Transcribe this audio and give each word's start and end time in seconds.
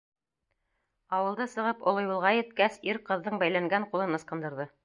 Ауылды 1.17 1.47
сығып, 1.51 1.85
оло 1.91 2.05
юлға 2.07 2.33
еткәс, 2.39 2.81
ир 2.93 3.03
ҡыҙҙың 3.11 3.41
бәйләнгән 3.45 3.91
ҡулын 3.93 4.21
ысҡындырҙы. 4.21 4.71